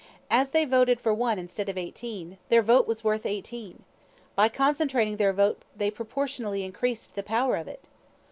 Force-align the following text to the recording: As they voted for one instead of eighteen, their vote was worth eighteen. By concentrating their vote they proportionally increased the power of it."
As 0.31 0.49
they 0.49 0.65
voted 0.65 0.99
for 0.99 1.13
one 1.13 1.37
instead 1.37 1.69
of 1.69 1.77
eighteen, 1.77 2.39
their 2.49 2.63
vote 2.63 2.87
was 2.87 3.03
worth 3.03 3.23
eighteen. 3.23 3.83
By 4.35 4.49
concentrating 4.49 5.17
their 5.17 5.31
vote 5.31 5.61
they 5.77 5.91
proportionally 5.91 6.63
increased 6.63 7.13
the 7.13 7.21
power 7.21 7.55
of 7.55 7.67
it." 7.67 7.87